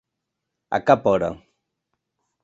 [0.77, 1.29] A cap hora.